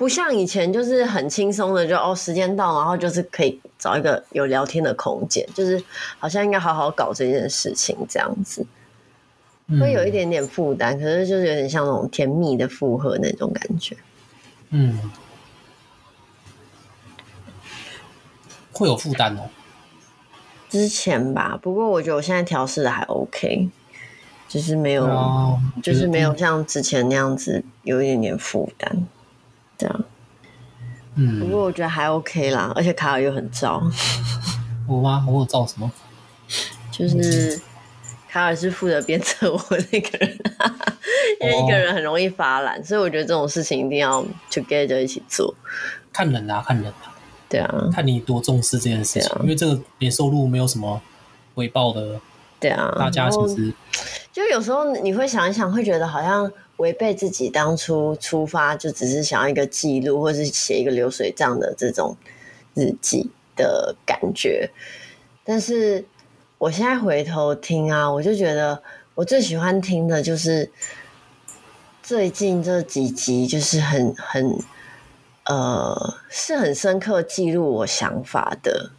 [0.00, 5.84] 不像以前，就是很轻松的就，就哦时间到，然后就是可以找一个有聊天的空间，就是
[6.18, 8.64] 好像应该好好搞这件事情这样子，
[9.78, 13.94] 会有一点点负担，可是就是有点像那种甜蜜的负荷那种感觉。
[14.70, 14.98] 嗯，
[18.72, 19.50] 会有负担哦。
[20.70, 23.68] 之前吧，不过我觉得我现在调试的还 OK。
[24.48, 29.06] 就是没有，哦、就是没有像之前那样子有一点点负担，
[29.80, 30.04] 这样。
[31.14, 33.82] 嗯，不过我觉得还 OK 啦，而且卡尔又很照。
[34.86, 35.24] 我吗？
[35.26, 35.90] 我有照什么？
[36.90, 37.60] 就是
[38.28, 40.38] 卡尔是负责鞭策我那个人，
[41.40, 45.54] 因为一个人很容易发懒，哦、所以我觉得这种事情一定要 together 一起做。
[46.12, 47.16] 看人啊，看人啊。
[47.48, 51.00] 对啊，看你多重视这件事情，啊、因为这个年收入没有什么
[51.54, 52.20] 回报的。
[52.60, 53.74] 对啊，大家其实。
[54.32, 62.16] 就有时候你会想一想，会觉得好像违背自己当初出发，就只是想要一个记录，或是写一个流水账的这种
[62.74, 64.70] 日记的感觉。
[65.42, 66.04] 但是
[66.58, 68.80] 我现在回头听啊，我就觉得
[69.16, 70.70] 我最喜欢听的就是
[72.02, 74.58] 最近这几集，就是很很
[75.46, 78.92] 呃，是很深刻记录我想法的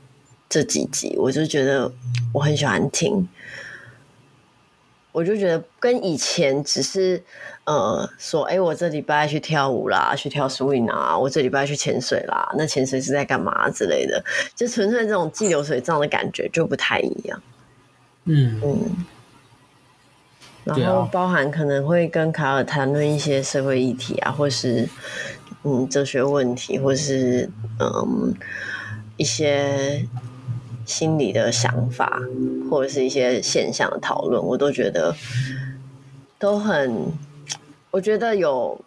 [0.50, 1.90] 这几集，我就觉得
[2.34, 3.30] 我很喜欢听。
[5.12, 7.22] 我就觉得跟以前只是
[7.66, 14.24] 呃说，哎，我这礼拜去跳舞啦，去跳 swing 啊，我这礼拜去潜水啦，那潜水是在干嘛之类的，
[14.56, 17.42] 就纯粹这种记流水账的感觉就不太一样。
[18.24, 19.06] 嗯嗯，
[20.64, 24.88] 然后包含可能会跟卡尔谈论一些社会议题啊，或是
[25.64, 28.34] 嗯哲学问题，或是嗯
[29.18, 30.08] 一些。
[30.86, 32.20] 心理的想法，
[32.70, 35.16] 或者是一些现象的讨论，我都觉得
[36.40, 37.12] 都很，
[37.92, 38.80] 我觉得有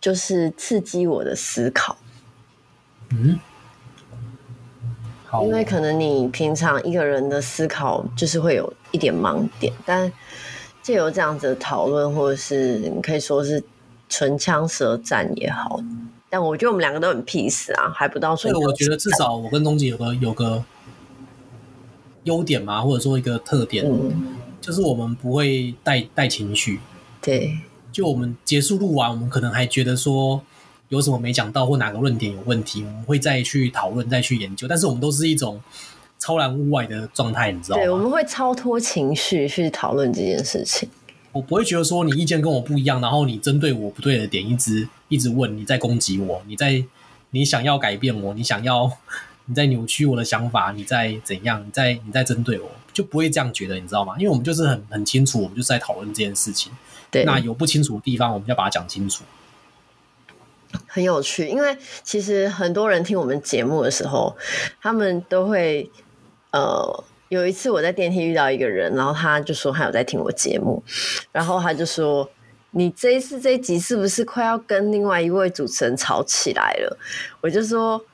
[0.00, 1.96] 就是刺激我的思考。
[3.10, 3.38] 嗯，
[5.26, 10.12] 好，因为可能你平常一个人的思考就是会有一点盲点，但
[10.82, 13.62] 借由这样子的讨论，或者是你可以说是
[14.08, 15.80] 唇枪舌战也好，
[16.28, 18.36] 但我觉得我们两个都很 peace 啊，还不到。
[18.36, 20.62] 所以我觉得至少我跟东姐有个有个。
[22.28, 26.78] 优点嘛，或者说一个特点，嗯、就是我们不会带带情绪。
[27.22, 27.58] 对，
[27.90, 30.40] 就我们结束录完，我们可能还觉得说
[30.90, 34.68] 有什么没讲到，或哪个论点有问题，我们会再去讨论、再去研究。
[34.68, 35.58] 但是我们都是一种
[36.18, 37.82] 超然物外的状态，你知道吗？
[37.82, 40.88] 对，我们会超脱情绪去讨论这件事情。
[41.32, 46.84] 我不会觉得说你意见跟我不一样，然后你针对我不对的点一直一直问，你在攻击我，你在
[47.30, 48.90] 你想要改变我，你想要。
[49.48, 51.64] 你在扭曲我的想法，你在怎样？
[51.66, 54.14] 你在你在针对我，就不会这样觉得，你知道吗？
[54.18, 56.70] 因为我们就是很很清楚，我们就是在讨论这件事情。
[57.10, 59.24] 对，那有不清楚的地方，我们要把它讲清楚。
[60.86, 64.36] 很有趣，因为其实很多人听我们节目的时候，
[64.82, 65.90] 他们都会
[66.50, 70.82] 呃，有一次我在电梯遇到一个人，然后他就说他有在听我节目，
[71.32, 72.30] 然后他就说
[72.72, 76.98] ：“你这一次这一集是不是快要跟另外一位主持人吵起来了？”
[77.40, 78.04] 我就说。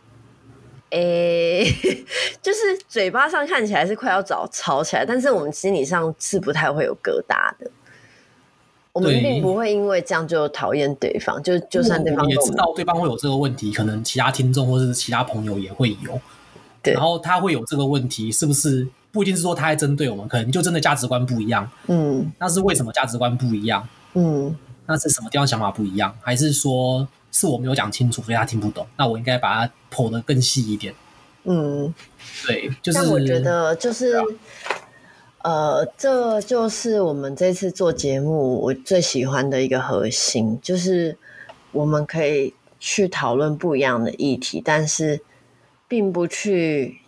[0.95, 2.05] 诶、欸，
[2.41, 7.69] 就是嘴巴上看起来是快要吵吵起来，但是我们心理上是不太会有疙瘩的。
[8.93, 16.21] 我们并不会因为这样就讨厌对方，就就算对方也知道对方会有这个问题，可能其他听众或者是其他朋友也会有。
[16.81, 21.69] 对，然后他会有这个问题，是不是不一定是说他在针对我们，可能就真的价值观不一样。
[21.89, 23.89] 嗯，那是为什么价值观不一样？
[24.15, 24.55] 嗯，
[24.87, 26.17] 那是什么地方想法不一样？
[26.23, 27.09] 还是说？
[27.35, 28.87] 是我没有讲清楚，所以他听不懂。
[28.97, 30.95] 那我应该把它剖得更细一点。
[31.43, 31.93] 嗯，
[32.47, 32.99] 对，就是。
[33.01, 34.15] 但我觉得就是，
[35.43, 41.19] 呃，这就是我们这次做节目我最喜欢的一个核心，就是
[41.73, 45.21] 我们可以去讨论不一样的议题，但是
[45.89, 47.01] 并不去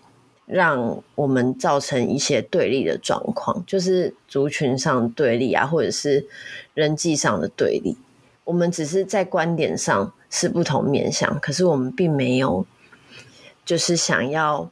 [0.45, 6.27] 让我们造成一些对立的状况，就是族群上对立啊，或者是
[6.75, 7.97] 人际上的对立。
[8.43, 12.67] 我们只是在观点上是不同面向，可是我们并没有
[13.65, 14.71] 就是想要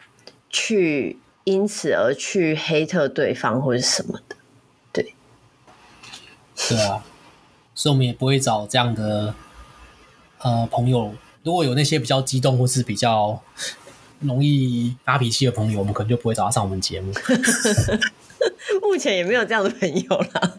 [0.51, 4.37] 去因此而去黑特对方或者什么的。
[4.93, 5.14] 对，
[6.69, 7.05] 对啊，
[7.75, 9.35] 所以我们也不会找这样的
[10.38, 11.14] 呃朋友。
[11.43, 13.43] 如果有那些比较激动或是比较
[14.21, 17.12] 容易发脾气的朋友，我们可能就不会找他上我们节目。
[18.81, 20.57] 目前也没有这样的朋友啦。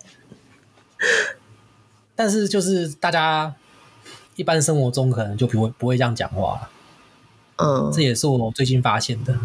[2.15, 3.53] 但是就是大家
[4.35, 6.69] 一般生活中可能就不会不会这样讲话了。
[7.57, 9.37] 嗯，这也是我最近发现的。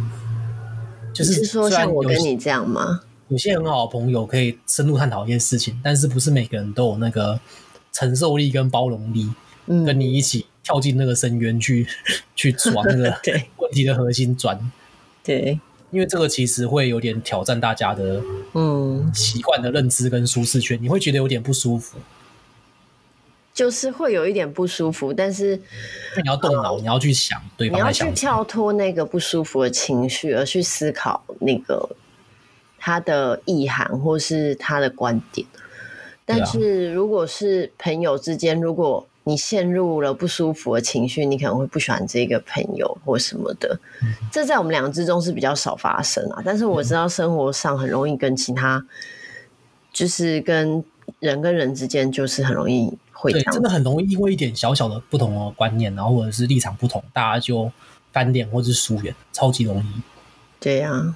[1.13, 3.01] 就是，是说像我跟你这样吗？
[3.29, 7.41] 有些很好的朋友可以深入探讨一件事情，但是不是每个人都有那个
[7.93, 9.31] 承受力跟包容力，
[9.67, 10.47] 嗯，跟你一起。
[10.63, 11.87] 跳进那个深渊去，
[12.37, 13.19] 去转那个
[13.57, 14.71] 问题的核心转，
[15.25, 15.59] 对，
[15.91, 18.23] 因为这个其实会有点挑战大家的
[18.53, 21.97] 嗯习惯的认知跟舒适圈，你会觉得有点不舒服，
[23.61, 31.91] 就是会有一点不舒服，但是你要动脑，你要去想对方想，你要去跳脱那个不舒服的情绪，而去思考那个
[32.79, 35.47] 他的意涵或是他的观点。
[36.25, 43.79] 但是如果是朋友之间，如果你陷入了不舒服的情绪，你可能会不喜欢这个朋友或什么的。
[44.01, 46.41] 嗯、这在我们两个之中是比较少发生啊。
[46.43, 48.89] 但是我知道生活上很容易跟其他，嗯、
[49.93, 50.83] 就是跟
[51.19, 53.45] 人跟人之间，就是很容易会这样。
[53.45, 57.71] 对，真的很容易因为一点小小的不同的观念，然后或者是立场不同，大家就
[58.13, 60.03] 翻脸或者是疏远，超级容易。
[60.59, 61.15] 对呀、啊。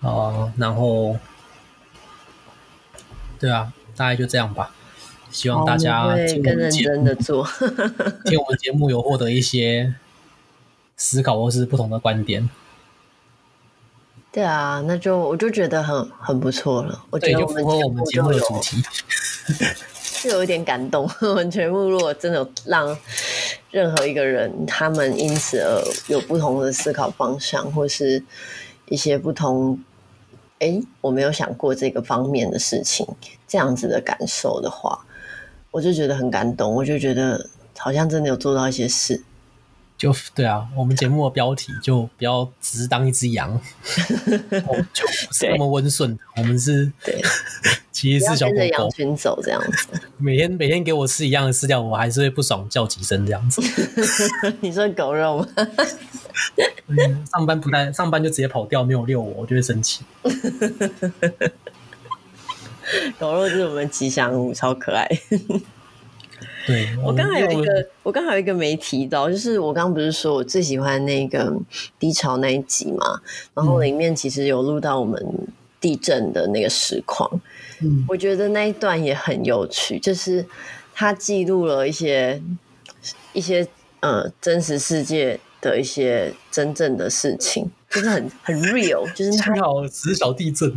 [0.00, 1.16] 哦、呃，然后。
[3.38, 4.72] 对啊，大概就这样吧。
[5.32, 7.44] 希望大家听我们更认真的做，
[8.24, 9.96] 听我们节目有获得一些
[10.96, 12.48] 思考或是不同的观点。
[14.32, 17.04] 对啊，那就我就觉得很很不错了。
[17.10, 18.82] 我觉得我们就符合我们节目的主题，
[19.92, 21.06] 是有一点感动。
[21.20, 22.96] 我们节目如果真的让
[23.70, 28.24] 任何一个人，他们因此而有不同的思考方向，或是
[28.86, 29.78] 一些不同。
[30.60, 33.06] 哎，我没有想过这个方面的事情，
[33.46, 35.04] 这样子的感受的话，
[35.72, 39.22] 我就觉得很感动，我就觉得好像真的有做到一些事。
[40.02, 43.48] 就对啊，我们节目的标题就不要只是当一只羊，
[44.92, 46.18] 就不是那么温顺。
[46.36, 47.22] 我们是，对，
[47.92, 49.86] 其实是小狗狗，跟着羊群走这样子。
[50.18, 53.62] 每天每天给我吃一样的饲料，我还是会不爽叫几声这样子。
[54.58, 55.46] 你说狗肉吗？
[56.88, 60.02] 嗯，上班不带上班就直接跑掉，没有遛我，我就会生气。
[63.20, 65.08] 狗肉就是我们吉祥物，超可爱。
[66.66, 71.52] 对，我刚还有一个，我刚还有一个没提到，就是我刚刚不是说我最喜欢那个
[71.98, 73.20] 低潮那一集嘛，
[73.54, 75.20] 然后里面其实有录到我们
[75.80, 77.28] 地震的那个实况，
[77.80, 80.44] 嗯，我觉得那一段也很有趣，就是
[80.94, 82.42] 他记录了一些
[83.32, 83.66] 一些
[84.00, 85.38] 呃真实世界。
[85.62, 90.70] 的一些真正的事情，就是很很 real，就是 幸好只是小地震。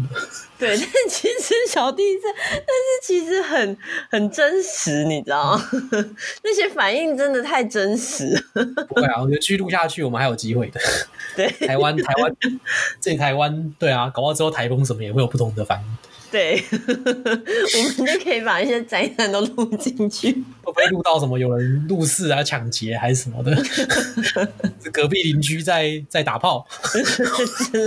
[0.60, 3.78] 对， 但其实小地震，但是其实很
[4.10, 5.69] 很真实，你知道吗？
[6.43, 8.41] 那些反应真的太真实。
[8.88, 10.80] 不会啊，我觉得继续录下去，我们还有机会的。
[11.36, 12.36] 对，台湾台湾
[12.99, 15.97] 这台湾，对啊，搞到之后台风什么也会有不同的反应。
[16.31, 20.31] 对， 我们就可以把一些灾难都录进去。
[20.63, 23.55] 会不会录到什么有人入室啊、抢劫还是什么的？
[24.83, 26.99] 是 隔壁邻居在在打炮之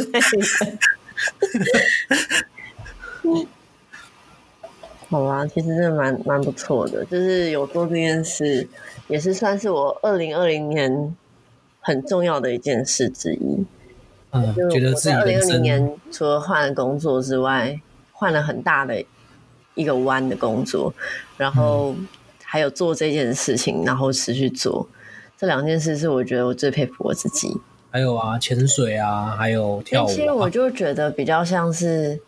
[0.03, 0.20] 类的。
[5.11, 8.66] 好啊，其实真的蛮蛮不错的，就是有做这件事，
[9.09, 11.14] 也是算是我二零二零年
[11.81, 13.66] 很重要的一件事之一。
[14.31, 17.79] 嗯，觉得自己二零二零年除了换了工作之外。
[18.18, 19.04] 换了很大的
[19.74, 20.92] 一个弯的工作，
[21.37, 21.94] 然后
[22.42, 24.88] 还有做这件事情，然后持续做
[25.37, 27.56] 这两件事，是我觉得我最佩服我自己。
[27.92, 30.12] 还有啊，潜水啊，还有跳舞啊。
[30.12, 32.21] 其实我就觉得比较像是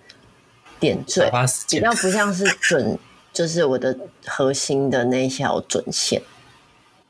[0.78, 1.28] 点缀，
[1.68, 2.96] 比较不像是准，
[3.34, 6.22] 就是我的核心的那条准线。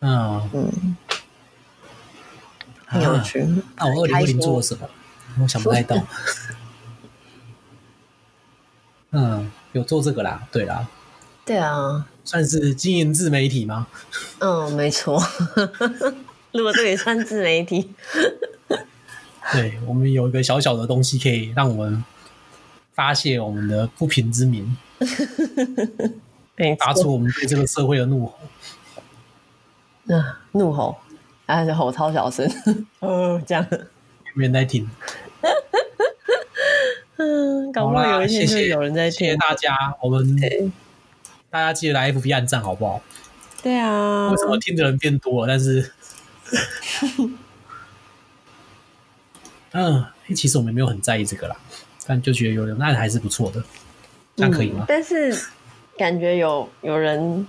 [0.00, 0.96] 嗯嗯，
[2.86, 3.46] 很有趣。
[3.76, 4.88] 那我二零二零做了什么？
[5.42, 5.94] 我想不太到。
[9.12, 10.86] 嗯，有做这个啦，对啦，
[11.44, 13.86] 对啊，算是经营自媒体吗？
[14.38, 15.20] 嗯，没错。
[16.52, 17.92] 如果这也算自媒体，
[19.52, 22.04] 对，我们有一个小小的东西可以让我们
[22.92, 24.76] 发泄我们的不平之鸣，
[26.78, 28.38] 发出我们对这个社会的怒吼。
[30.08, 30.96] 啊，怒吼，
[31.46, 32.48] 还是吼超小声，
[32.98, 33.64] 哦，这样，
[34.34, 34.88] 没人在听。
[37.20, 39.18] 嗯，搞不好有一天就有人在听。
[39.18, 40.34] 谢谢大家，我们
[41.50, 43.02] 大家记得来 FB 按赞好不好？
[43.62, 44.30] 对啊。
[44.30, 45.52] 为什么听的人变多了？
[45.52, 45.92] 但是，
[49.72, 51.54] 嗯，其实我们没有很在意这个啦，
[52.06, 53.62] 但就觉得有人按还是不错的，
[54.34, 54.84] 这样可以吗？
[54.84, 55.38] 嗯，但是
[55.98, 57.46] 感觉有有人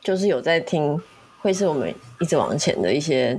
[0.00, 1.00] 就是有在听，
[1.38, 3.38] 会是我们一直往前的一些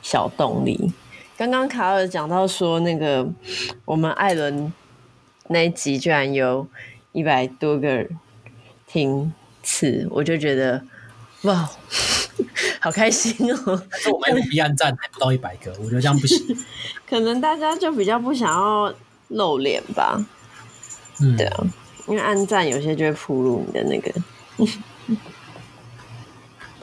[0.00, 0.90] 小动力。
[1.36, 3.28] 刚刚卡尔讲到说，那个
[3.84, 4.72] 我们艾伦。
[5.48, 6.66] 那一集居然有
[7.12, 8.06] 一百多个
[8.86, 9.32] 听
[9.62, 10.82] 次，我就觉得
[11.42, 11.68] 哇，
[12.80, 13.82] 好开心哦！
[13.90, 16.56] 但是我们 FB 按赞还不到一百个，我觉得这样不行。
[17.08, 18.92] 可能大家就比较不想要
[19.28, 20.24] 露脸吧？
[21.20, 21.64] 嗯，对啊，
[22.06, 24.12] 因为按赞有些就会暴露你的那个。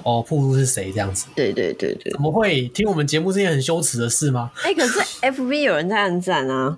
[0.04, 1.28] 哦，暴露是谁这样子？
[1.36, 4.52] 对对对对，怎么会听我们节目是件很羞耻的事吗？
[4.64, 6.78] 哎、欸，可是 FB 有人在按赞啊。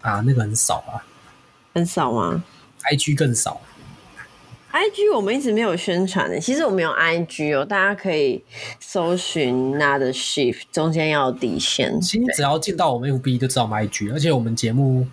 [0.00, 1.02] 啊，那个很少啊，
[1.74, 2.42] 很少吗
[2.90, 3.60] ？IG 更少。
[4.72, 8.44] IG 我们一直没有宣传的，其实我们有 IG 哦，大家可以
[8.78, 11.98] 搜寻 Not a Shift，中间要有底线。
[12.00, 15.06] 其实只要进到我们 FB 就知道我们 IG，而且我们节目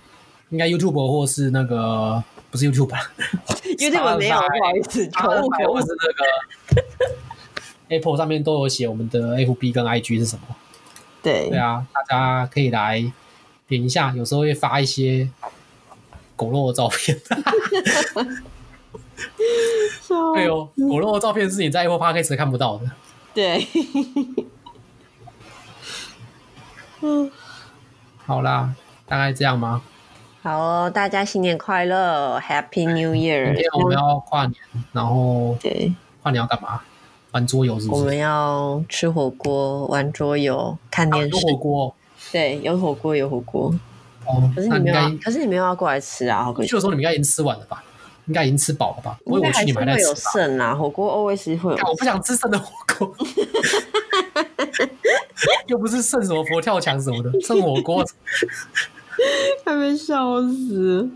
[0.50, 2.22] 应该 YouTube 或是那个
[2.52, 3.10] 不是 YouTube 吧？
[3.80, 6.84] YouTube 没有，不好意思， 口误，或是那个
[7.88, 10.44] Apple 上面都有写我们的 FB 跟 IG 是什么？
[11.24, 13.10] 对，对啊，大家可以来。
[13.68, 15.30] 点一下，有时候会发一些
[16.36, 17.20] 狗肉的照片。
[20.36, 22.92] 对哦，狗肉的照片是你在 Apple Podcast 看不到的。
[23.34, 23.68] 对。
[27.02, 27.32] 嗯，
[28.26, 28.76] 好啦，
[29.08, 29.82] 大概这样吗？
[30.42, 33.46] 好哦，大家新年快乐，Happy New Year！
[33.46, 34.56] 明天我们要跨年，
[34.92, 36.82] 然后对，跨年要干嘛？
[37.32, 38.02] 玩桌游是不是？
[38.02, 41.48] 我们要吃火锅、玩桌游、看电视。
[41.48, 41.96] 火锅。
[42.34, 43.72] 对，有火锅，有火锅。
[44.26, 46.52] 哦，可是你没有，可是你没有要过来吃啊？
[46.56, 47.84] 去的时候你们应该已经吃完了吧？
[48.26, 49.16] 应该已经吃饱了吧？
[49.26, 50.08] 我以为去你们还在吃。
[50.08, 51.78] 有剩啊，火锅 always 会有。
[51.86, 53.16] 我不想吃剩的火锅。
[55.68, 58.04] 又不是剩什么佛跳墙什么的，剩火锅。
[59.64, 61.08] 还没笑死。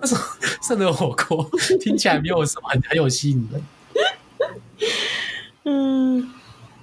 [0.00, 0.20] 那什么
[0.66, 1.48] 剩的火锅
[1.80, 3.62] 听起来没有什么很很有吸引力。
[5.64, 6.32] 嗯。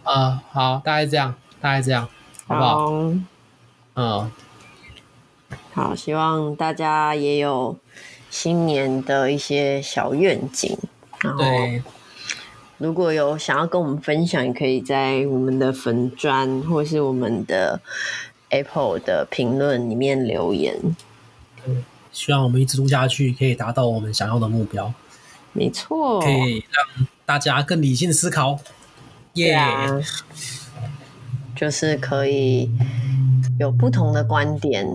[0.03, 2.07] 啊，好，大概这样，大概这样，
[2.47, 3.11] 好不好？
[3.95, 4.31] 嗯，
[5.73, 7.77] 好，希望大家也有
[8.29, 10.77] 新年的一些小愿景。
[11.21, 11.43] 然后，
[12.77, 17.79] 如果有想要跟我们分享，也可以在我们的粉砖或是我们的
[18.49, 20.77] Apple 的评论里面留言。
[21.65, 21.75] 对，
[22.11, 24.93] 希望我们一直录下去，可以达到我们想要的目标。
[25.53, 28.59] 没错，可以让大家更理性思考。
[29.35, 30.21] 耶、yeah，
[31.55, 32.69] 就是可以。
[33.59, 34.87] 有不同的观点，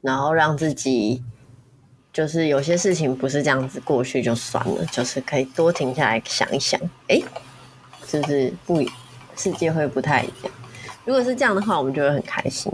[0.00, 1.22] 然后让自己
[2.12, 7.20] 就是有些事情不是这样子过去就算了，就是可以多停下来想一想，哎，
[8.06, 8.82] 就是不
[9.36, 10.52] 世界会不太一样？
[11.04, 12.72] 如果是这样的话，我们就会很开心